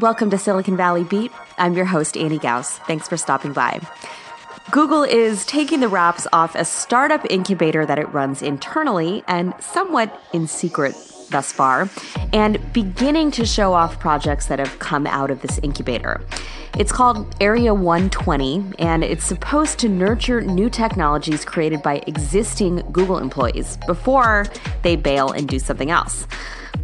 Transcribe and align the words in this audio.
Welcome 0.00 0.28
to 0.30 0.38
Silicon 0.38 0.76
Valley 0.76 1.04
Beat. 1.04 1.30
I'm 1.56 1.74
your 1.74 1.84
host, 1.84 2.16
Annie 2.16 2.40
Gauss. 2.40 2.78
Thanks 2.78 3.06
for 3.06 3.16
stopping 3.16 3.52
by. 3.52 3.80
Google 4.72 5.04
is 5.04 5.46
taking 5.46 5.78
the 5.78 5.86
wraps 5.86 6.26
off 6.32 6.56
a 6.56 6.64
startup 6.64 7.24
incubator 7.30 7.86
that 7.86 8.00
it 8.00 8.12
runs 8.12 8.42
internally 8.42 9.22
and 9.28 9.54
somewhat 9.60 10.20
in 10.32 10.48
secret 10.48 10.96
thus 11.30 11.52
far, 11.52 11.88
and 12.32 12.58
beginning 12.72 13.30
to 13.30 13.46
show 13.46 13.72
off 13.72 14.00
projects 14.00 14.46
that 14.46 14.58
have 14.58 14.80
come 14.80 15.06
out 15.06 15.30
of 15.30 15.40
this 15.42 15.60
incubator. 15.62 16.20
It's 16.76 16.90
called 16.90 17.32
Area 17.40 17.72
120, 17.72 18.72
and 18.80 19.04
it's 19.04 19.24
supposed 19.24 19.78
to 19.78 19.88
nurture 19.88 20.40
new 20.40 20.68
technologies 20.68 21.44
created 21.44 21.82
by 21.82 22.02
existing 22.08 22.82
Google 22.90 23.18
employees 23.18 23.78
before 23.86 24.46
they 24.82 24.96
bail 24.96 25.30
and 25.30 25.48
do 25.48 25.60
something 25.60 25.92
else. 25.92 26.26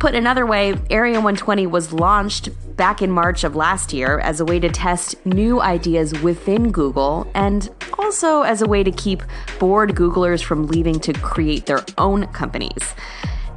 Put 0.00 0.14
another 0.14 0.46
way, 0.46 0.78
Area 0.88 1.16
120 1.16 1.66
was 1.66 1.92
launched 1.92 2.48
back 2.74 3.02
in 3.02 3.10
March 3.10 3.44
of 3.44 3.54
last 3.54 3.92
year 3.92 4.18
as 4.20 4.40
a 4.40 4.46
way 4.46 4.58
to 4.58 4.70
test 4.70 5.14
new 5.26 5.60
ideas 5.60 6.18
within 6.22 6.72
Google 6.72 7.30
and 7.34 7.68
also 7.98 8.40
as 8.40 8.62
a 8.62 8.66
way 8.66 8.82
to 8.82 8.90
keep 8.90 9.22
bored 9.58 9.94
Googlers 9.94 10.42
from 10.42 10.68
leaving 10.68 11.00
to 11.00 11.12
create 11.12 11.66
their 11.66 11.84
own 11.98 12.28
companies. 12.28 12.94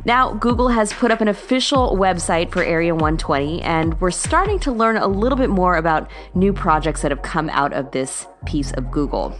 Now, 0.03 0.33
Google 0.33 0.67
has 0.67 0.91
put 0.91 1.11
up 1.11 1.21
an 1.21 1.29
official 1.29 1.95
website 1.95 2.51
for 2.51 2.61
Area 2.61 2.93
120, 2.93 3.61
and 3.61 3.99
we're 4.01 4.11
starting 4.11 4.59
to 4.59 4.71
learn 4.73 4.97
a 4.97 5.07
little 5.07 5.37
bit 5.37 5.49
more 5.49 5.77
about 5.77 6.11
new 6.35 6.51
projects 6.51 7.03
that 7.03 7.11
have 7.11 7.21
come 7.21 7.49
out 7.51 7.71
of 7.71 7.91
this 7.91 8.27
piece 8.45 8.73
of 8.73 8.91
Google. 8.91 9.33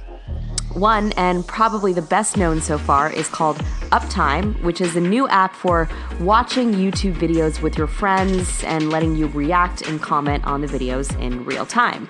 One, 0.72 1.12
and 1.14 1.46
probably 1.46 1.94
the 1.94 2.02
best 2.02 2.36
known 2.36 2.60
so 2.60 2.78
far, 2.78 3.12
is 3.12 3.28
called 3.28 3.58
Uptime, 3.92 4.60
which 4.64 4.82
is 4.82 4.96
a 4.96 5.02
new 5.02 5.28
app 5.28 5.56
for 5.56 5.88
watching 6.20 6.74
YouTube 6.74 7.14
videos 7.14 7.62
with 7.62 7.78
your 7.78 7.88
friends 7.88 8.64
and 8.64 8.90
letting 8.90 9.16
you 9.16 9.28
react 9.28 9.84
and 9.84 10.02
comment 10.02 10.44
on 10.46 10.62
the 10.62 10.68
videos 10.68 11.18
in 11.20 11.46
real 11.46 11.66
time. 11.66 12.08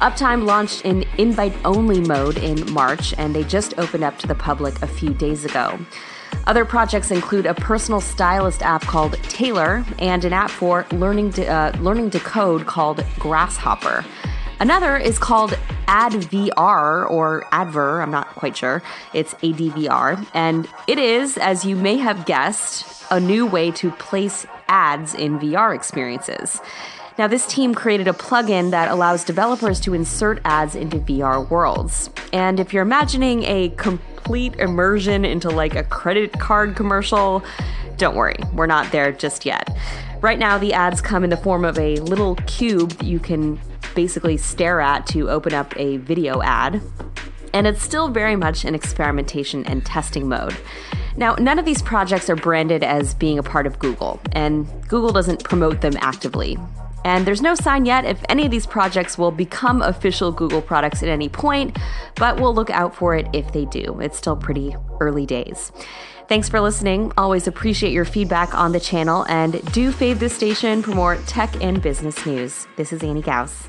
Uptime 0.00 0.44
launched 0.44 0.84
in 0.84 1.04
invite 1.18 1.54
only 1.64 2.00
mode 2.00 2.36
in 2.36 2.70
March, 2.72 3.14
and 3.16 3.34
they 3.34 3.44
just 3.44 3.78
opened 3.78 4.04
up 4.04 4.18
to 4.18 4.26
the 4.26 4.34
public 4.34 4.82
a 4.82 4.86
few 4.86 5.14
days 5.14 5.44
ago. 5.44 5.78
Other 6.46 6.64
projects 6.66 7.10
include 7.10 7.46
a 7.46 7.54
personal 7.54 8.02
stylist 8.02 8.62
app 8.62 8.82
called 8.82 9.14
Taylor 9.22 9.84
and 9.98 10.24
an 10.26 10.34
app 10.34 10.50
for 10.50 10.84
learning 10.92 11.32
to, 11.34 11.46
uh, 11.46 11.72
learning 11.80 12.10
to 12.10 12.20
code 12.20 12.66
called 12.66 13.02
Grasshopper. 13.18 14.04
Another 14.60 14.96
is 14.96 15.18
called 15.18 15.52
AdVR 15.86 17.10
or 17.10 17.44
Adver, 17.50 18.00
I'm 18.00 18.10
not 18.10 18.28
quite 18.28 18.56
sure. 18.56 18.82
It's 19.12 19.34
ADVR. 19.34 20.26
And 20.32 20.68
it 20.86 20.98
is, 20.98 21.36
as 21.36 21.64
you 21.64 21.76
may 21.76 21.96
have 21.96 22.24
guessed, 22.24 23.04
a 23.10 23.18
new 23.18 23.46
way 23.46 23.70
to 23.72 23.90
place 23.92 24.46
ads 24.68 25.14
in 25.14 25.38
VR 25.38 25.74
experiences. 25.74 26.60
Now, 27.16 27.28
this 27.28 27.46
team 27.46 27.74
created 27.74 28.08
a 28.08 28.12
plugin 28.12 28.70
that 28.70 28.90
allows 28.90 29.22
developers 29.24 29.78
to 29.80 29.94
insert 29.94 30.40
ads 30.44 30.74
into 30.74 30.98
VR 30.98 31.48
worlds. 31.48 32.10
And 32.32 32.58
if 32.58 32.72
you're 32.72 32.82
imagining 32.82 33.44
a 33.44 33.68
complete 33.70 34.56
immersion 34.56 35.24
into 35.24 35.48
like 35.48 35.76
a 35.76 35.84
credit 35.84 36.32
card 36.32 36.74
commercial, 36.74 37.44
don't 37.98 38.16
worry, 38.16 38.36
we're 38.52 38.66
not 38.66 38.90
there 38.90 39.12
just 39.12 39.46
yet. 39.46 39.76
Right 40.20 40.38
now, 40.38 40.58
the 40.58 40.72
ads 40.72 41.00
come 41.00 41.22
in 41.22 41.30
the 41.30 41.36
form 41.36 41.64
of 41.64 41.78
a 41.78 41.96
little 41.96 42.34
cube 42.46 43.00
you 43.02 43.20
can 43.20 43.60
basically 43.94 44.36
stare 44.36 44.80
at 44.80 45.06
to 45.08 45.30
open 45.30 45.54
up 45.54 45.76
a 45.76 45.98
video 45.98 46.42
ad. 46.42 46.80
And 47.52 47.66
it's 47.66 47.82
still 47.82 48.08
very 48.08 48.36
much 48.36 48.64
in 48.64 48.74
experimentation 48.74 49.64
and 49.66 49.86
testing 49.86 50.28
mode. 50.28 50.56
Now, 51.16 51.36
none 51.36 51.60
of 51.60 51.64
these 51.64 51.82
projects 51.82 52.28
are 52.28 52.34
branded 52.34 52.82
as 52.82 53.14
being 53.14 53.38
a 53.38 53.42
part 53.42 53.66
of 53.66 53.78
Google, 53.78 54.20
and 54.32 54.66
Google 54.88 55.12
doesn't 55.12 55.44
promote 55.44 55.80
them 55.80 55.96
actively. 56.00 56.58
And 57.04 57.26
there's 57.26 57.42
no 57.42 57.54
sign 57.54 57.84
yet 57.84 58.04
if 58.06 58.18
any 58.28 58.46
of 58.46 58.50
these 58.50 58.66
projects 58.66 59.16
will 59.16 59.30
become 59.30 59.82
official 59.82 60.32
Google 60.32 60.62
products 60.62 61.02
at 61.02 61.08
any 61.08 61.28
point, 61.28 61.78
but 62.16 62.40
we'll 62.40 62.54
look 62.54 62.70
out 62.70 62.96
for 62.96 63.14
it 63.14 63.28
if 63.32 63.52
they 63.52 63.66
do. 63.66 64.00
It's 64.00 64.16
still 64.16 64.36
pretty 64.36 64.74
early 65.00 65.26
days. 65.26 65.70
Thanks 66.28 66.48
for 66.48 66.60
listening. 66.60 67.12
Always 67.18 67.46
appreciate 67.46 67.92
your 67.92 68.06
feedback 68.06 68.54
on 68.54 68.72
the 68.72 68.80
channel, 68.80 69.26
and 69.28 69.52
do 69.72 69.92
fave 69.92 70.18
this 70.18 70.34
station 70.34 70.82
for 70.82 70.92
more 70.92 71.16
tech 71.26 71.62
and 71.62 71.80
business 71.80 72.24
news. 72.24 72.66
This 72.76 72.92
is 72.92 73.04
Annie 73.04 73.22
Gauss. 73.22 73.68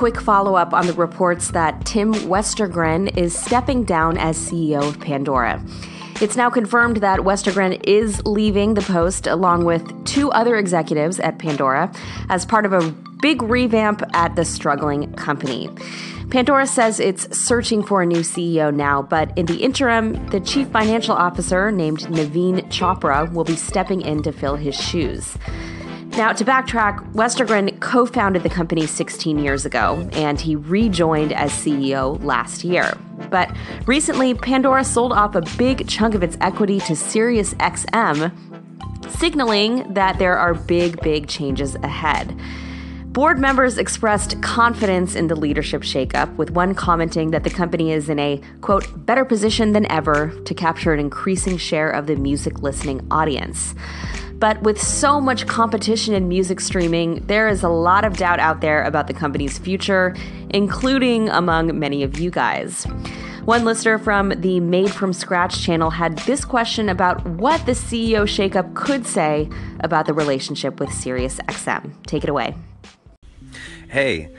Quick 0.00 0.18
follow 0.18 0.54
up 0.54 0.72
on 0.72 0.86
the 0.86 0.94
reports 0.94 1.50
that 1.50 1.84
Tim 1.84 2.14
Westergren 2.14 3.14
is 3.18 3.38
stepping 3.38 3.84
down 3.84 4.16
as 4.16 4.38
CEO 4.38 4.88
of 4.88 4.98
Pandora. 4.98 5.62
It's 6.22 6.36
now 6.36 6.48
confirmed 6.48 7.02
that 7.02 7.20
Westergren 7.20 7.78
is 7.84 8.24
leaving 8.24 8.72
the 8.72 8.80
post 8.80 9.26
along 9.26 9.66
with 9.66 10.06
two 10.06 10.30
other 10.30 10.56
executives 10.56 11.20
at 11.20 11.38
Pandora 11.38 11.92
as 12.30 12.46
part 12.46 12.64
of 12.64 12.72
a 12.72 12.90
big 13.20 13.42
revamp 13.42 14.02
at 14.14 14.36
the 14.36 14.44
struggling 14.46 15.12
company. 15.16 15.68
Pandora 16.30 16.66
says 16.66 16.98
it's 16.98 17.38
searching 17.38 17.82
for 17.82 18.00
a 18.00 18.06
new 18.06 18.20
CEO 18.20 18.74
now, 18.74 19.02
but 19.02 19.36
in 19.36 19.44
the 19.44 19.58
interim, 19.58 20.26
the 20.28 20.40
chief 20.40 20.66
financial 20.68 21.14
officer 21.14 21.70
named 21.70 21.98
Naveen 22.04 22.66
Chopra 22.70 23.30
will 23.34 23.44
be 23.44 23.54
stepping 23.54 24.00
in 24.00 24.22
to 24.22 24.32
fill 24.32 24.56
his 24.56 24.74
shoes. 24.74 25.36
Now, 26.16 26.32
to 26.32 26.44
backtrack, 26.44 27.12
Westergren 27.12 27.78
co 27.80 28.04
founded 28.04 28.42
the 28.42 28.50
company 28.50 28.86
16 28.86 29.38
years 29.38 29.64
ago, 29.64 30.08
and 30.12 30.40
he 30.40 30.56
rejoined 30.56 31.32
as 31.32 31.52
CEO 31.52 32.22
last 32.24 32.64
year. 32.64 32.98
But 33.30 33.50
recently, 33.86 34.34
Pandora 34.34 34.84
sold 34.84 35.12
off 35.12 35.36
a 35.36 35.42
big 35.56 35.88
chunk 35.88 36.14
of 36.14 36.22
its 36.22 36.36
equity 36.40 36.80
to 36.80 36.94
SiriusXM, 36.94 38.32
signaling 39.08 39.94
that 39.94 40.18
there 40.18 40.36
are 40.36 40.52
big, 40.52 41.00
big 41.00 41.28
changes 41.28 41.76
ahead. 41.76 42.38
Board 43.12 43.38
members 43.38 43.78
expressed 43.78 44.40
confidence 44.42 45.14
in 45.14 45.28
the 45.28 45.34
leadership 45.36 45.82
shakeup, 45.82 46.34
with 46.36 46.50
one 46.50 46.74
commenting 46.74 47.30
that 47.30 47.44
the 47.44 47.50
company 47.50 47.92
is 47.92 48.08
in 48.08 48.18
a, 48.18 48.40
quote, 48.60 49.06
better 49.06 49.24
position 49.24 49.72
than 49.72 49.90
ever 49.90 50.28
to 50.44 50.54
capture 50.54 50.92
an 50.92 51.00
increasing 51.00 51.56
share 51.56 51.90
of 51.90 52.06
the 52.06 52.16
music 52.16 52.62
listening 52.62 53.06
audience. 53.10 53.74
But 54.40 54.62
with 54.62 54.80
so 54.80 55.20
much 55.20 55.46
competition 55.46 56.14
in 56.14 56.26
music 56.26 56.60
streaming, 56.60 57.26
there 57.26 57.46
is 57.46 57.62
a 57.62 57.68
lot 57.68 58.06
of 58.06 58.16
doubt 58.16 58.40
out 58.40 58.62
there 58.62 58.82
about 58.84 59.06
the 59.06 59.12
company's 59.12 59.58
future, 59.58 60.16
including 60.48 61.28
among 61.28 61.78
many 61.78 62.02
of 62.02 62.18
you 62.18 62.30
guys. 62.30 62.84
One 63.44 63.66
listener 63.66 63.98
from 63.98 64.30
the 64.40 64.58
Made 64.60 64.90
from 64.90 65.12
Scratch 65.12 65.62
channel 65.62 65.90
had 65.90 66.16
this 66.20 66.46
question 66.46 66.88
about 66.88 67.24
what 67.26 67.64
the 67.66 67.72
CEO 67.72 68.22
shakeup 68.22 68.74
could 68.74 69.06
say 69.06 69.50
about 69.80 70.06
the 70.06 70.14
relationship 70.14 70.80
with 70.80 70.88
SiriusXM. 70.88 72.06
Take 72.06 72.24
it 72.24 72.30
away. 72.30 72.54
Hey, 73.90 74.30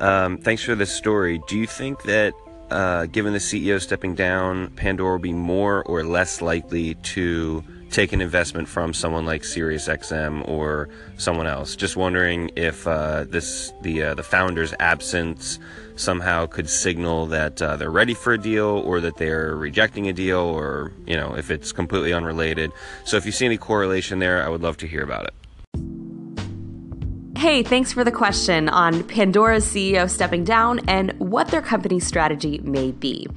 um, 0.00 0.38
thanks 0.38 0.64
for 0.64 0.74
this 0.74 0.92
story. 0.92 1.40
Do 1.46 1.56
you 1.56 1.68
think 1.68 2.02
that 2.04 2.34
uh, 2.70 3.06
given 3.06 3.32
the 3.32 3.38
CEO 3.38 3.80
stepping 3.80 4.16
down, 4.16 4.70
Pandora 4.70 5.12
will 5.12 5.18
be 5.20 5.32
more 5.32 5.84
or 5.84 6.02
less 6.02 6.42
likely 6.42 6.94
to 6.94 7.62
take 7.94 8.12
an 8.12 8.20
investment 8.20 8.66
from 8.68 8.92
someone 8.92 9.24
like 9.24 9.42
SiriusXM 9.42 10.48
or 10.48 10.88
someone 11.16 11.46
else. 11.46 11.76
Just 11.76 11.96
wondering 11.96 12.50
if 12.56 12.86
uh, 12.88 13.24
this 13.24 13.72
the 13.82 14.02
uh, 14.02 14.14
the 14.14 14.22
founder's 14.22 14.74
absence 14.80 15.60
somehow 15.94 16.46
could 16.46 16.68
signal 16.68 17.26
that 17.26 17.62
uh, 17.62 17.76
they're 17.76 17.90
ready 17.90 18.14
for 18.14 18.32
a 18.32 18.38
deal 18.38 18.82
or 18.84 19.00
that 19.00 19.16
they're 19.16 19.54
rejecting 19.54 20.08
a 20.08 20.12
deal 20.12 20.40
or 20.40 20.92
you 21.06 21.16
know 21.16 21.36
if 21.36 21.50
it's 21.50 21.70
completely 21.70 22.12
unrelated. 22.12 22.72
So 23.04 23.16
if 23.16 23.24
you 23.24 23.32
see 23.32 23.46
any 23.46 23.58
correlation 23.58 24.18
there, 24.18 24.44
I 24.44 24.48
would 24.48 24.62
love 24.62 24.76
to 24.78 24.88
hear 24.88 25.04
about 25.04 25.26
it. 25.26 25.34
Hey, 27.38 27.62
thanks 27.62 27.92
for 27.92 28.02
the 28.04 28.12
question 28.12 28.68
on 28.68 29.04
Pandora's 29.04 29.66
CEO 29.66 30.10
stepping 30.10 30.44
down 30.44 30.80
and 30.88 31.12
what 31.18 31.48
their 31.48 31.62
company's 31.62 32.06
strategy 32.06 32.58
may 32.64 32.90
be. 32.90 33.28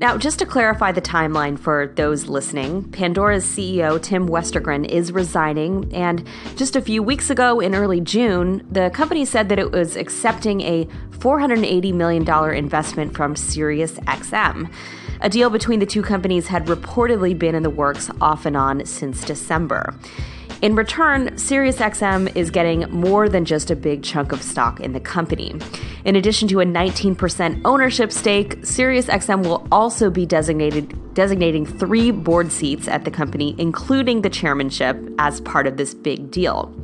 Now, 0.00 0.16
just 0.16 0.38
to 0.38 0.46
clarify 0.46 0.92
the 0.92 1.02
timeline 1.02 1.58
for 1.58 1.92
those 1.96 2.28
listening, 2.28 2.84
Pandora's 2.92 3.44
CEO 3.44 4.00
Tim 4.00 4.28
Westergren 4.28 4.88
is 4.88 5.10
resigning, 5.10 5.92
and 5.92 6.24
just 6.54 6.76
a 6.76 6.80
few 6.80 7.02
weeks 7.02 7.30
ago 7.30 7.58
in 7.58 7.74
early 7.74 8.00
June, 8.00 8.64
the 8.70 8.90
company 8.90 9.24
said 9.24 9.48
that 9.48 9.58
it 9.58 9.72
was 9.72 9.96
accepting 9.96 10.60
a 10.60 10.84
$480 11.18 11.92
million 11.94 12.54
investment 12.54 13.16
from 13.16 13.34
SiriusXM. 13.34 14.72
A 15.20 15.28
deal 15.28 15.50
between 15.50 15.80
the 15.80 15.86
two 15.86 16.02
companies 16.02 16.46
had 16.46 16.66
reportedly 16.66 17.36
been 17.36 17.56
in 17.56 17.64
the 17.64 17.70
works 17.70 18.08
off 18.20 18.46
and 18.46 18.56
on 18.56 18.86
since 18.86 19.24
December. 19.24 19.92
In 20.60 20.74
return, 20.74 21.28
SiriusXM 21.36 22.34
is 22.34 22.50
getting 22.50 22.90
more 22.90 23.28
than 23.28 23.44
just 23.44 23.70
a 23.70 23.76
big 23.76 24.02
chunk 24.02 24.32
of 24.32 24.42
stock 24.42 24.80
in 24.80 24.92
the 24.92 24.98
company. 24.98 25.54
In 26.04 26.16
addition 26.16 26.48
to 26.48 26.58
a 26.58 26.64
19% 26.64 27.60
ownership 27.64 28.10
stake, 28.10 28.60
SiriusXM 28.62 29.44
will 29.44 29.68
also 29.70 30.10
be 30.10 30.26
designated 30.26 31.14
designating 31.14 31.64
3 31.64 32.10
board 32.10 32.50
seats 32.50 32.88
at 32.88 33.04
the 33.04 33.10
company, 33.10 33.54
including 33.58 34.22
the 34.22 34.30
chairmanship 34.30 34.96
as 35.18 35.40
part 35.42 35.68
of 35.68 35.76
this 35.76 35.94
big 35.94 36.30
deal. 36.30 36.74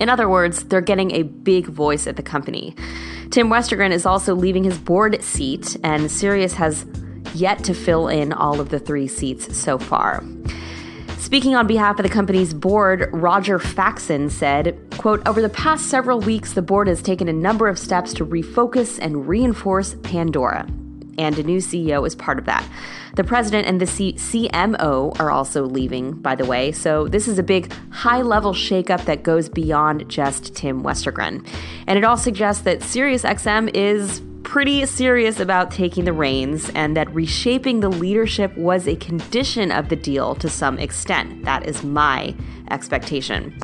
In 0.00 0.10
other 0.10 0.28
words, 0.28 0.64
they're 0.64 0.82
getting 0.82 1.12
a 1.12 1.22
big 1.22 1.66
voice 1.66 2.06
at 2.06 2.16
the 2.16 2.22
company. 2.22 2.74
Tim 3.30 3.48
Westergren 3.48 3.90
is 3.90 4.04
also 4.04 4.34
leaving 4.34 4.64
his 4.64 4.76
board 4.76 5.22
seat, 5.22 5.78
and 5.82 6.10
Sirius 6.10 6.54
has 6.54 6.84
yet 7.34 7.64
to 7.64 7.74
fill 7.74 8.08
in 8.08 8.34
all 8.34 8.60
of 8.60 8.68
the 8.68 8.78
three 8.78 9.08
seats 9.08 9.56
so 9.56 9.78
far. 9.78 10.22
Speaking 11.18 11.56
on 11.56 11.66
behalf 11.66 11.98
of 11.98 12.04
the 12.04 12.08
company's 12.08 12.54
board, 12.54 13.10
Roger 13.12 13.58
Faxon 13.58 14.30
said, 14.30 14.78
quote, 14.98 15.26
Over 15.26 15.42
the 15.42 15.48
past 15.48 15.86
several 15.86 16.20
weeks, 16.20 16.52
the 16.52 16.62
board 16.62 16.86
has 16.86 17.02
taken 17.02 17.28
a 17.28 17.32
number 17.32 17.66
of 17.66 17.76
steps 17.76 18.14
to 18.14 18.24
refocus 18.24 19.00
and 19.02 19.28
reinforce 19.28 19.94
Pandora. 20.04 20.66
And 21.18 21.36
a 21.36 21.42
new 21.42 21.58
CEO 21.58 22.06
is 22.06 22.14
part 22.14 22.38
of 22.38 22.44
that. 22.44 22.64
The 23.16 23.24
president 23.24 23.66
and 23.66 23.80
the 23.80 23.86
C- 23.86 24.12
CMO 24.12 25.18
are 25.18 25.32
also 25.32 25.64
leaving, 25.64 26.12
by 26.12 26.36
the 26.36 26.44
way, 26.44 26.70
so 26.70 27.08
this 27.08 27.26
is 27.26 27.36
a 27.36 27.42
big 27.42 27.72
high 27.90 28.22
level 28.22 28.52
shakeup 28.52 29.04
that 29.06 29.24
goes 29.24 29.48
beyond 29.48 30.08
just 30.08 30.54
Tim 30.54 30.84
Westergren. 30.84 31.44
And 31.88 31.98
it 31.98 32.04
all 32.04 32.16
suggests 32.16 32.62
that 32.62 32.78
SiriusXM 32.78 33.74
is 33.74 34.22
pretty 34.48 34.86
serious 34.86 35.40
about 35.40 35.70
taking 35.70 36.06
the 36.06 36.12
reins 36.12 36.70
and 36.70 36.96
that 36.96 37.14
reshaping 37.14 37.80
the 37.80 37.88
leadership 37.90 38.56
was 38.56 38.88
a 38.88 38.96
condition 38.96 39.70
of 39.70 39.90
the 39.90 39.96
deal 39.96 40.34
to 40.34 40.48
some 40.48 40.78
extent. 40.78 41.44
That 41.44 41.66
is 41.66 41.84
my 41.84 42.34
expectation. 42.70 43.60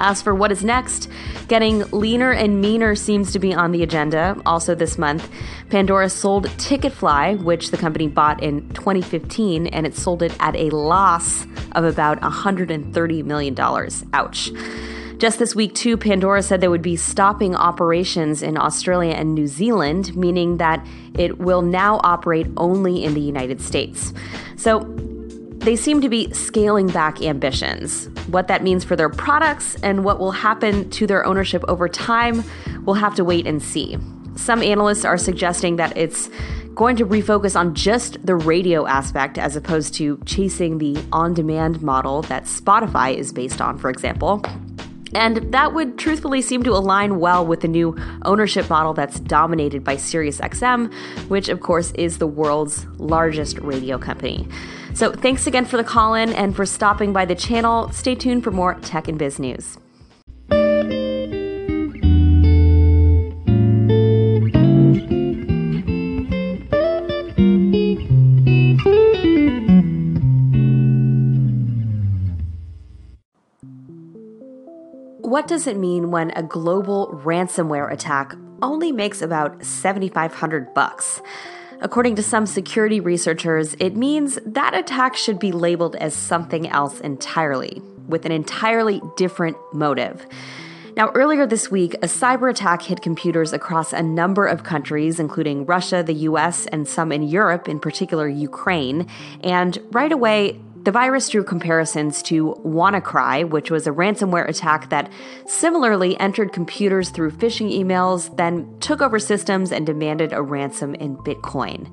As 0.00 0.20
for 0.20 0.34
what 0.34 0.50
is 0.50 0.64
next, 0.64 1.08
getting 1.46 1.88
leaner 1.92 2.32
and 2.32 2.60
meaner 2.60 2.96
seems 2.96 3.32
to 3.34 3.38
be 3.38 3.54
on 3.54 3.70
the 3.70 3.84
agenda. 3.84 4.36
Also, 4.44 4.74
this 4.74 4.98
month, 4.98 5.30
Pandora 5.70 6.10
sold 6.10 6.48
Ticketfly, 6.58 7.40
which 7.44 7.70
the 7.70 7.76
company 7.76 8.08
bought 8.08 8.42
in 8.42 8.68
2015, 8.70 9.68
and 9.68 9.86
it 9.86 9.94
sold 9.94 10.24
it 10.24 10.36
at 10.40 10.56
a 10.56 10.70
loss 10.70 11.46
of 11.72 11.84
about 11.84 12.20
$130 12.20 13.24
million. 13.24 13.56
Ouch. 14.12 14.50
Just 15.18 15.38
this 15.38 15.54
week, 15.54 15.74
too, 15.74 15.96
Pandora 15.96 16.42
said 16.42 16.60
they 16.60 16.68
would 16.68 16.82
be 16.82 16.96
stopping 16.96 17.54
operations 17.54 18.42
in 18.42 18.58
Australia 18.58 19.14
and 19.14 19.34
New 19.34 19.46
Zealand, 19.46 20.14
meaning 20.14 20.58
that 20.58 20.86
it 21.14 21.38
will 21.38 21.62
now 21.62 22.00
operate 22.04 22.46
only 22.58 23.02
in 23.02 23.14
the 23.14 23.20
United 23.20 23.62
States. 23.62 24.12
So 24.56 24.80
they 25.66 25.74
seem 25.74 26.02
to 26.02 26.10
be 26.10 26.30
scaling 26.34 26.88
back 26.88 27.22
ambitions. 27.22 28.10
What 28.28 28.48
that 28.48 28.62
means 28.62 28.84
for 28.84 28.94
their 28.94 29.08
products 29.08 29.74
and 29.76 30.04
what 30.04 30.20
will 30.20 30.32
happen 30.32 30.90
to 30.90 31.06
their 31.06 31.24
ownership 31.24 31.64
over 31.66 31.88
time, 31.88 32.44
we'll 32.84 32.94
have 32.96 33.14
to 33.14 33.24
wait 33.24 33.46
and 33.46 33.62
see. 33.62 33.96
Some 34.36 34.62
analysts 34.62 35.06
are 35.06 35.16
suggesting 35.16 35.76
that 35.76 35.96
it's 35.96 36.28
going 36.74 36.94
to 36.96 37.06
refocus 37.06 37.58
on 37.58 37.74
just 37.74 38.24
the 38.24 38.36
radio 38.36 38.86
aspect 38.86 39.38
as 39.38 39.56
opposed 39.56 39.94
to 39.94 40.20
chasing 40.26 40.76
the 40.76 41.02
on 41.10 41.32
demand 41.32 41.80
model 41.80 42.20
that 42.22 42.44
Spotify 42.44 43.16
is 43.16 43.32
based 43.32 43.62
on, 43.62 43.78
for 43.78 43.88
example. 43.88 44.42
And 45.16 45.50
that 45.50 45.72
would 45.72 45.96
truthfully 45.96 46.42
seem 46.42 46.62
to 46.64 46.72
align 46.72 47.18
well 47.18 47.46
with 47.46 47.62
the 47.62 47.68
new 47.68 47.96
ownership 48.26 48.68
model 48.68 48.92
that's 48.92 49.18
dominated 49.18 49.82
by 49.82 49.96
SiriusXM, 49.96 50.92
which 51.30 51.48
of 51.48 51.60
course 51.60 51.90
is 51.92 52.18
the 52.18 52.26
world's 52.26 52.84
largest 52.98 53.58
radio 53.60 53.96
company. 53.96 54.46
So 54.92 55.12
thanks 55.12 55.46
again 55.46 55.64
for 55.64 55.78
the 55.78 55.84
call 55.84 56.12
in 56.12 56.34
and 56.34 56.54
for 56.54 56.66
stopping 56.66 57.14
by 57.14 57.24
the 57.24 57.34
channel. 57.34 57.90
Stay 57.92 58.14
tuned 58.14 58.44
for 58.44 58.50
more 58.50 58.74
tech 58.74 59.08
and 59.08 59.18
biz 59.18 59.38
news. 59.38 59.78
What 75.36 75.48
does 75.48 75.66
it 75.66 75.76
mean 75.76 76.10
when 76.10 76.30
a 76.30 76.42
global 76.42 77.08
ransomware 77.22 77.92
attack 77.92 78.34
only 78.62 78.90
makes 78.90 79.20
about 79.20 79.62
7500 79.62 80.72
bucks? 80.72 81.20
According 81.82 82.16
to 82.16 82.22
some 82.22 82.46
security 82.46 83.00
researchers, 83.00 83.74
it 83.78 83.96
means 83.96 84.38
that 84.46 84.72
attack 84.74 85.14
should 85.14 85.38
be 85.38 85.52
labeled 85.52 85.94
as 85.96 86.14
something 86.14 86.66
else 86.70 87.00
entirely, 87.00 87.82
with 88.08 88.24
an 88.24 88.32
entirely 88.32 89.02
different 89.18 89.58
motive. 89.74 90.26
Now, 90.96 91.10
earlier 91.10 91.46
this 91.46 91.70
week, 91.70 91.92
a 91.96 92.06
cyber 92.06 92.48
attack 92.48 92.80
hit 92.80 93.02
computers 93.02 93.52
across 93.52 93.92
a 93.92 94.02
number 94.02 94.46
of 94.46 94.62
countries, 94.62 95.20
including 95.20 95.66
Russia, 95.66 96.02
the 96.02 96.14
US, 96.30 96.64
and 96.64 96.88
some 96.88 97.12
in 97.12 97.22
Europe, 97.22 97.68
in 97.68 97.78
particular 97.78 98.26
Ukraine. 98.26 99.06
And 99.44 99.76
right 99.90 100.12
away, 100.12 100.58
the 100.86 100.92
virus 100.92 101.28
drew 101.28 101.42
comparisons 101.42 102.22
to 102.22 102.54
WannaCry, 102.64 103.50
which 103.50 103.72
was 103.72 103.88
a 103.88 103.90
ransomware 103.90 104.48
attack 104.48 104.88
that 104.90 105.10
similarly 105.44 106.16
entered 106.20 106.52
computers 106.52 107.10
through 107.10 107.32
phishing 107.32 107.76
emails, 107.76 108.34
then 108.36 108.72
took 108.78 109.02
over 109.02 109.18
systems 109.18 109.72
and 109.72 109.84
demanded 109.84 110.32
a 110.32 110.40
ransom 110.40 110.94
in 110.94 111.16
Bitcoin. 111.16 111.92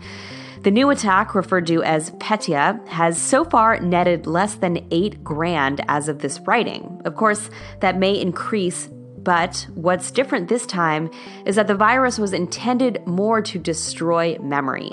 The 0.62 0.69
new 0.69 0.92
attack, 0.92 1.34
referred 1.34 1.66
to 1.68 1.81
as 1.81 2.12
Petya, 2.19 2.80
has 2.86 3.19
so 3.19 3.44
far 3.44 3.80
netted 3.80 4.28
less 4.28 4.54
than 4.54 4.86
8 4.92 5.24
grand 5.24 5.84
as 5.88 6.07
of 6.07 6.19
this 6.19 6.40
writing. 6.42 7.01
Of 7.04 7.16
course, 7.16 7.50
that 7.80 7.98
may 7.98 8.13
increase 8.22 8.90
but 9.23 9.67
what's 9.75 10.11
different 10.11 10.49
this 10.49 10.65
time 10.65 11.09
is 11.45 11.55
that 11.55 11.67
the 11.67 11.75
virus 11.75 12.19
was 12.19 12.33
intended 12.33 13.05
more 13.05 13.41
to 13.41 13.59
destroy 13.59 14.37
memory. 14.39 14.91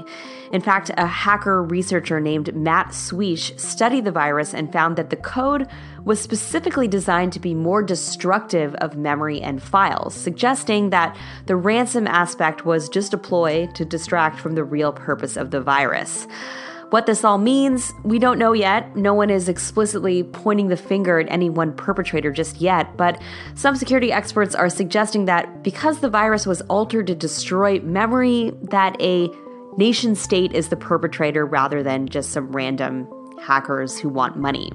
In 0.52 0.60
fact, 0.60 0.90
a 0.96 1.06
hacker 1.06 1.62
researcher 1.62 2.20
named 2.20 2.54
Matt 2.54 2.88
Suiche 2.88 3.58
studied 3.58 4.04
the 4.04 4.10
virus 4.10 4.52
and 4.52 4.72
found 4.72 4.96
that 4.96 5.10
the 5.10 5.16
code 5.16 5.68
was 6.04 6.20
specifically 6.20 6.88
designed 6.88 7.32
to 7.34 7.40
be 7.40 7.54
more 7.54 7.82
destructive 7.82 8.74
of 8.76 8.96
memory 8.96 9.40
and 9.40 9.62
files, 9.62 10.14
suggesting 10.14 10.90
that 10.90 11.16
the 11.46 11.54
ransom 11.54 12.08
aspect 12.08 12.64
was 12.64 12.88
just 12.88 13.14
a 13.14 13.18
ploy 13.18 13.68
to 13.74 13.84
distract 13.84 14.40
from 14.40 14.54
the 14.54 14.64
real 14.64 14.92
purpose 14.92 15.36
of 15.36 15.52
the 15.52 15.60
virus. 15.60 16.26
What 16.90 17.06
this 17.06 17.24
all 17.24 17.38
means, 17.38 17.92
we 18.02 18.18
don't 18.18 18.38
know 18.38 18.52
yet. 18.52 18.96
No 18.96 19.14
one 19.14 19.30
is 19.30 19.48
explicitly 19.48 20.24
pointing 20.24 20.68
the 20.68 20.76
finger 20.76 21.20
at 21.20 21.30
any 21.30 21.48
one 21.48 21.72
perpetrator 21.72 22.32
just 22.32 22.60
yet, 22.60 22.96
but 22.96 23.22
some 23.54 23.76
security 23.76 24.10
experts 24.10 24.56
are 24.56 24.68
suggesting 24.68 25.26
that 25.26 25.62
because 25.62 26.00
the 26.00 26.10
virus 26.10 26.46
was 26.46 26.62
altered 26.62 27.06
to 27.06 27.14
destroy 27.14 27.78
memory, 27.80 28.52
that 28.62 29.00
a 29.00 29.30
nation 29.76 30.16
state 30.16 30.52
is 30.52 30.68
the 30.68 30.76
perpetrator 30.76 31.46
rather 31.46 31.84
than 31.84 32.08
just 32.08 32.30
some 32.30 32.50
random 32.50 33.08
hackers 33.40 33.96
who 33.96 34.08
want 34.08 34.36
money. 34.36 34.72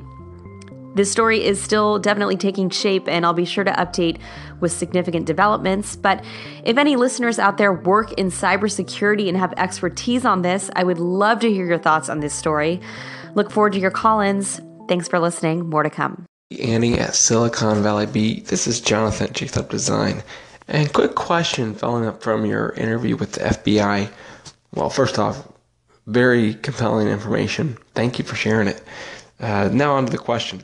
This 0.95 1.12
story 1.12 1.44
is 1.44 1.62
still 1.62 2.00
definitely 2.00 2.38
taking 2.38 2.69
shape, 2.69 3.09
and 3.09 3.25
I'll 3.25 3.33
be 3.33 3.44
sure 3.44 3.65
to 3.65 3.71
update 3.71 4.18
with 4.62 4.71
significant 4.71 5.25
developments. 5.25 5.97
But 5.97 6.24
if 6.63 6.77
any 6.77 6.95
listeners 6.95 7.38
out 7.38 7.57
there 7.57 7.74
work 7.74 8.13
in 8.13 8.27
cybersecurity 8.27 9.27
and 9.27 9.36
have 9.36 9.53
expertise 9.57 10.24
on 10.24 10.42
this, 10.42 10.71
I 10.74 10.86
would 10.86 10.97
love 10.97 11.41
to 11.41 11.51
hear 11.51 11.65
your 11.65 11.79
thoughts 11.79 12.08
on 12.08 12.22
this 12.22 12.34
story. 12.34 12.79
Look 13.36 13.51
forward 13.51 13.74
to 13.74 13.79
your 13.79 13.91
call 13.91 14.22
ins. 14.22 14.62
Thanks 14.88 15.10
for 15.10 15.19
listening. 15.19 15.69
More 15.69 15.84
to 15.84 15.89
come. 15.89 16.25
Annie 16.62 16.98
at 16.98 17.13
Silicon 17.13 17.84
Valley 17.84 18.05
Beat. 18.05 18.48
This 18.48 18.65
is 18.65 18.79
Jonathan 18.79 19.34
Chief 19.34 19.51
Design. 19.67 20.24
And 20.69 20.93
quick 20.93 21.15
question 21.15 21.75
following 21.75 22.08
up 22.08 22.24
from 22.24 22.46
your 22.46 22.69
interview 22.69 23.17
with 23.17 23.34
the 23.34 23.41
FBI. 23.41 24.10
Well, 24.74 24.89
first 24.89 25.19
off, 25.19 25.46
very 26.08 26.53
compelling 26.53 27.10
information. 27.10 27.77
Thank 27.96 28.17
you 28.17 28.24
for 28.24 28.36
sharing 28.36 28.69
it. 28.69 28.81
Uh, 29.41 29.69
now 29.74 29.96
on 29.96 30.05
to 30.05 30.12
the 30.12 30.17
question 30.17 30.63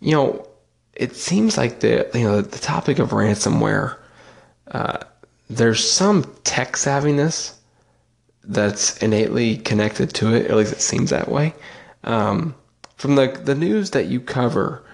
you 0.00 0.12
know, 0.12 0.46
it 0.94 1.14
seems 1.14 1.56
like 1.56 1.80
the 1.80 2.08
you 2.14 2.24
know 2.24 2.40
the 2.40 2.58
topic 2.58 2.98
of 2.98 3.10
ransomware. 3.10 3.96
Uh, 4.68 4.98
there's 5.48 5.88
some 5.88 6.24
tech 6.44 6.72
savviness 6.72 7.54
that's 8.44 8.96
innately 8.98 9.58
connected 9.58 10.12
to 10.14 10.34
it. 10.34 10.50
At 10.50 10.56
least 10.56 10.72
it 10.72 10.80
seems 10.80 11.10
that 11.10 11.28
way. 11.28 11.54
Um, 12.04 12.54
from 12.96 13.14
the 13.14 13.28
the 13.28 13.54
news 13.54 13.90
that 13.90 14.06
you 14.06 14.20
cover, 14.20 14.84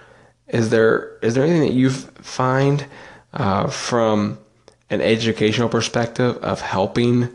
is 0.47 0.69
there 0.69 1.17
is 1.21 1.35
there 1.35 1.43
anything 1.43 1.61
that 1.61 1.73
you 1.73 1.89
find 1.89 2.85
uh, 3.33 3.67
from 3.67 4.37
an 4.89 5.01
educational 5.01 5.69
perspective 5.69 6.37
of 6.37 6.61
helping 6.61 7.29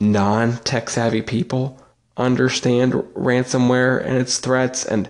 non 0.00 0.56
tech 0.58 0.88
savvy 0.88 1.22
people 1.22 1.80
understand 2.16 2.92
ransomware 2.92 4.04
and 4.04 4.16
its 4.16 4.38
threats 4.38 4.84
and 4.84 5.08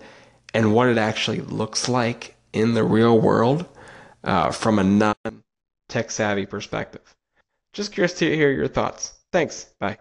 and 0.55 0.75
what 0.75 0.89
it 0.89 0.99
actually 0.99 1.41
looks 1.41 1.89
like 1.89 2.37
in 2.53 2.75
the 2.75 2.85
real 2.85 3.21
world 3.21 3.67
uh, 4.25 4.51
from 4.51 4.79
a 4.79 4.85
non 4.85 5.15
tech 5.89 6.11
savvy 6.11 6.47
perspective. 6.47 7.15
Just 7.73 7.93
curious 7.93 8.15
to 8.15 8.35
hear 8.35 8.51
your 8.51 8.69
thoughts. 8.69 9.15
Thanks. 9.33 9.67
Bye. 9.79 9.99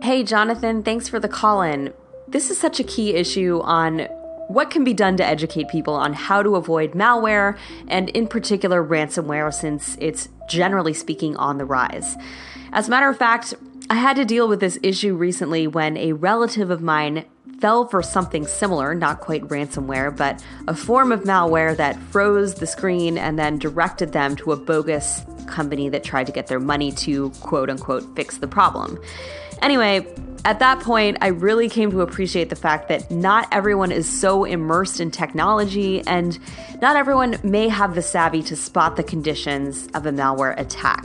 Hey, 0.00 0.22
Jonathan, 0.22 0.82
thanks 0.82 1.08
for 1.08 1.18
the 1.18 1.28
call 1.28 1.62
in. 1.62 1.92
This 2.28 2.50
is 2.50 2.58
such 2.58 2.78
a 2.78 2.84
key 2.84 3.14
issue 3.14 3.60
on 3.64 4.00
what 4.48 4.70
can 4.70 4.84
be 4.84 4.92
done 4.92 5.16
to 5.16 5.24
educate 5.24 5.68
people 5.68 5.94
on 5.94 6.12
how 6.12 6.42
to 6.42 6.56
avoid 6.56 6.92
malware 6.92 7.56
and, 7.88 8.10
in 8.10 8.28
particular, 8.28 8.84
ransomware, 8.84 9.52
since 9.52 9.96
it's 10.00 10.28
generally 10.48 10.92
speaking 10.92 11.36
on 11.36 11.58
the 11.58 11.64
rise. 11.64 12.16
As 12.72 12.88
a 12.88 12.90
matter 12.90 13.08
of 13.08 13.16
fact, 13.16 13.54
I 13.88 13.94
had 13.94 14.16
to 14.16 14.24
deal 14.24 14.48
with 14.48 14.60
this 14.60 14.78
issue 14.82 15.14
recently 15.14 15.66
when 15.66 15.96
a 15.96 16.12
relative 16.12 16.70
of 16.70 16.82
mine 16.82 17.24
fell 17.64 17.86
for 17.88 18.02
something 18.02 18.46
similar, 18.46 18.94
not 18.94 19.20
quite 19.20 19.40
ransomware, 19.44 20.14
but 20.14 20.44
a 20.68 20.74
form 20.74 21.10
of 21.10 21.22
malware 21.22 21.74
that 21.74 21.98
froze 22.12 22.56
the 22.56 22.66
screen 22.66 23.16
and 23.16 23.38
then 23.38 23.58
directed 23.58 24.12
them 24.12 24.36
to 24.36 24.52
a 24.52 24.56
bogus 24.56 25.24
company 25.46 25.88
that 25.88 26.04
tried 26.04 26.26
to 26.26 26.32
get 26.32 26.46
their 26.46 26.60
money 26.60 26.92
to 26.92 27.30
quote 27.40 27.70
unquote 27.70 28.04
fix 28.14 28.36
the 28.36 28.46
problem. 28.46 29.00
Anyway, 29.62 30.06
at 30.44 30.58
that 30.58 30.80
point, 30.80 31.16
I 31.22 31.28
really 31.28 31.68
came 31.70 31.90
to 31.90 32.02
appreciate 32.02 32.50
the 32.50 32.56
fact 32.56 32.88
that 32.88 33.10
not 33.10 33.48
everyone 33.50 33.90
is 33.90 34.06
so 34.06 34.44
immersed 34.44 35.00
in 35.00 35.10
technology, 35.10 36.02
and 36.06 36.38
not 36.82 36.96
everyone 36.96 37.38
may 37.42 37.68
have 37.68 37.94
the 37.94 38.02
savvy 38.02 38.42
to 38.44 38.56
spot 38.56 38.96
the 38.96 39.02
conditions 39.02 39.88
of 39.94 40.04
a 40.04 40.12
malware 40.12 40.58
attack. 40.60 41.04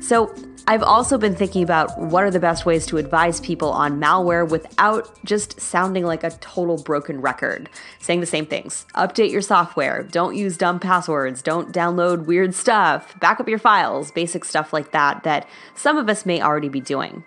So, 0.00 0.34
I've 0.68 0.82
also 0.82 1.18
been 1.18 1.34
thinking 1.34 1.64
about 1.64 1.98
what 1.98 2.22
are 2.22 2.30
the 2.30 2.38
best 2.38 2.64
ways 2.64 2.86
to 2.86 2.98
advise 2.98 3.40
people 3.40 3.70
on 3.70 4.00
malware 4.00 4.48
without 4.48 5.18
just 5.24 5.60
sounding 5.60 6.04
like 6.04 6.22
a 6.22 6.30
total 6.30 6.76
broken 6.76 7.20
record, 7.20 7.68
saying 7.98 8.20
the 8.20 8.26
same 8.26 8.46
things. 8.46 8.86
Update 8.94 9.32
your 9.32 9.40
software, 9.40 10.04
don't 10.04 10.36
use 10.36 10.56
dumb 10.56 10.78
passwords, 10.78 11.42
don't 11.42 11.72
download 11.72 12.26
weird 12.26 12.54
stuff, 12.54 13.18
back 13.18 13.40
up 13.40 13.48
your 13.48 13.58
files, 13.58 14.12
basic 14.12 14.44
stuff 14.44 14.72
like 14.72 14.92
that, 14.92 15.24
that 15.24 15.48
some 15.74 15.96
of 15.96 16.08
us 16.08 16.24
may 16.24 16.40
already 16.40 16.68
be 16.68 16.80
doing. 16.80 17.24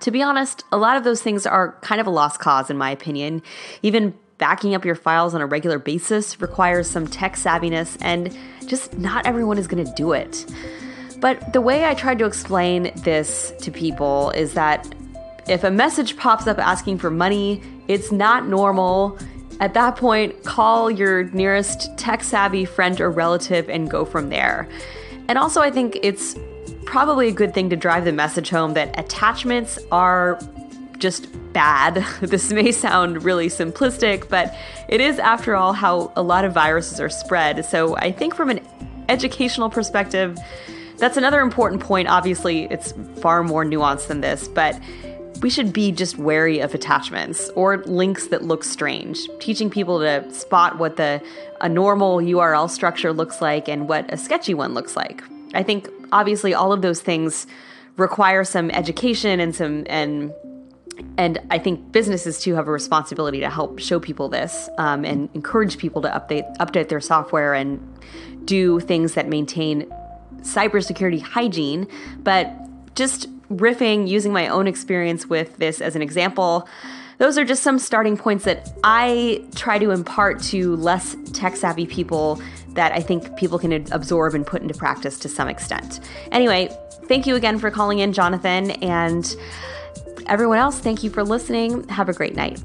To 0.00 0.10
be 0.10 0.22
honest, 0.22 0.64
a 0.70 0.76
lot 0.76 0.96
of 0.96 1.04
those 1.04 1.22
things 1.22 1.46
are 1.46 1.76
kind 1.80 2.00
of 2.00 2.06
a 2.06 2.10
lost 2.10 2.40
cause, 2.40 2.70
in 2.70 2.78
my 2.78 2.90
opinion. 2.90 3.42
Even 3.82 4.14
backing 4.38 4.74
up 4.74 4.84
your 4.84 4.94
files 4.94 5.34
on 5.34 5.40
a 5.40 5.46
regular 5.46 5.78
basis 5.78 6.40
requires 6.40 6.88
some 6.88 7.06
tech 7.06 7.34
savviness, 7.34 7.98
and 8.00 8.36
just 8.66 8.96
not 8.98 9.26
everyone 9.26 9.58
is 9.58 9.66
going 9.66 9.84
to 9.84 9.92
do 9.94 10.12
it. 10.12 10.46
But 11.20 11.52
the 11.52 11.60
way 11.60 11.84
I 11.84 11.94
tried 11.94 12.18
to 12.20 12.26
explain 12.26 12.92
this 12.96 13.52
to 13.60 13.72
people 13.72 14.30
is 14.30 14.54
that 14.54 14.94
if 15.48 15.64
a 15.64 15.70
message 15.70 16.16
pops 16.16 16.46
up 16.46 16.58
asking 16.58 16.98
for 16.98 17.10
money, 17.10 17.60
it's 17.88 18.12
not 18.12 18.46
normal. 18.46 19.18
At 19.60 19.74
that 19.74 19.96
point, 19.96 20.44
call 20.44 20.90
your 20.90 21.24
nearest 21.24 21.96
tech 21.98 22.22
savvy 22.22 22.64
friend 22.64 23.00
or 23.00 23.10
relative 23.10 23.68
and 23.68 23.90
go 23.90 24.04
from 24.04 24.28
there. 24.28 24.68
And 25.26 25.36
also, 25.36 25.60
I 25.60 25.70
think 25.70 25.98
it's 26.02 26.36
probably 26.88 27.28
a 27.28 27.32
good 27.32 27.52
thing 27.52 27.68
to 27.68 27.76
drive 27.76 28.06
the 28.06 28.12
message 28.12 28.48
home 28.48 28.72
that 28.72 28.98
attachments 28.98 29.78
are 29.92 30.40
just 30.96 31.28
bad. 31.52 31.96
this 32.22 32.50
may 32.50 32.72
sound 32.72 33.22
really 33.24 33.48
simplistic, 33.48 34.30
but 34.30 34.56
it 34.88 34.98
is, 34.98 35.18
after 35.18 35.54
all, 35.54 35.74
how 35.74 36.10
a 36.16 36.22
lot 36.22 36.46
of 36.46 36.54
viruses 36.54 36.98
are 36.98 37.10
spread. 37.10 37.62
So 37.66 37.94
I 37.98 38.10
think 38.10 38.34
from 38.34 38.48
an 38.48 38.66
educational 39.10 39.68
perspective, 39.68 40.38
that's 40.96 41.18
another 41.18 41.40
important 41.40 41.82
point. 41.82 42.08
Obviously, 42.08 42.64
it's 42.70 42.94
far 43.20 43.44
more 43.44 43.66
nuanced 43.66 44.06
than 44.06 44.22
this, 44.22 44.48
but 44.48 44.80
we 45.42 45.50
should 45.50 45.74
be 45.74 45.92
just 45.92 46.16
wary 46.16 46.58
of 46.60 46.74
attachments 46.74 47.50
or 47.50 47.78
links 47.84 48.28
that 48.28 48.44
look 48.44 48.64
strange, 48.64 49.28
teaching 49.40 49.68
people 49.68 50.00
to 50.00 50.32
spot 50.32 50.78
what 50.78 50.96
the 50.96 51.22
a 51.60 51.68
normal 51.68 52.16
URL 52.16 52.70
structure 52.70 53.12
looks 53.12 53.42
like 53.42 53.68
and 53.68 53.90
what 53.90 54.10
a 54.10 54.16
sketchy 54.16 54.54
one 54.54 54.72
looks 54.72 54.96
like. 54.96 55.22
I 55.54 55.62
think 55.62 55.90
obviously 56.12 56.54
all 56.54 56.72
of 56.72 56.82
those 56.82 57.00
things 57.00 57.46
require 57.96 58.44
some 58.44 58.70
education 58.70 59.40
and 59.40 59.54
some 59.54 59.84
and 59.88 60.32
and 61.16 61.38
I 61.50 61.58
think 61.58 61.92
businesses 61.92 62.40
too 62.40 62.54
have 62.54 62.66
a 62.66 62.72
responsibility 62.72 63.40
to 63.40 63.50
help 63.50 63.78
show 63.78 64.00
people 64.00 64.28
this 64.28 64.68
um, 64.78 65.04
and 65.04 65.28
encourage 65.34 65.78
people 65.78 66.02
to 66.02 66.08
update 66.08 66.56
update 66.56 66.88
their 66.88 67.00
software 67.00 67.54
and 67.54 67.80
do 68.44 68.80
things 68.80 69.14
that 69.14 69.28
maintain 69.28 69.86
cybersecurity 70.40 71.20
hygiene. 71.20 71.86
But 72.18 72.52
just 72.94 73.28
riffing, 73.48 74.08
using 74.08 74.32
my 74.32 74.48
own 74.48 74.66
experience 74.66 75.26
with 75.26 75.56
this 75.58 75.80
as 75.80 75.94
an 75.96 76.02
example, 76.02 76.68
those 77.18 77.36
are 77.36 77.44
just 77.44 77.62
some 77.62 77.78
starting 77.78 78.16
points 78.16 78.44
that 78.44 78.72
I 78.84 79.44
try 79.54 79.78
to 79.78 79.90
impart 79.90 80.40
to 80.44 80.76
less 80.76 81.16
tech 81.32 81.56
savvy 81.56 81.86
people 81.86 82.40
that 82.78 82.92
I 82.92 83.00
think 83.00 83.36
people 83.36 83.58
can 83.58 83.72
absorb 83.90 84.36
and 84.36 84.46
put 84.46 84.62
into 84.62 84.72
practice 84.72 85.18
to 85.18 85.28
some 85.28 85.48
extent. 85.48 85.98
Anyway, 86.30 86.68
thank 87.08 87.26
you 87.26 87.34
again 87.34 87.58
for 87.58 87.72
calling 87.72 87.98
in, 87.98 88.12
Jonathan. 88.12 88.70
And 88.70 89.34
everyone 90.28 90.58
else, 90.58 90.78
thank 90.78 91.02
you 91.02 91.10
for 91.10 91.24
listening. 91.24 91.88
Have 91.88 92.08
a 92.08 92.12
great 92.12 92.36
night. 92.36 92.62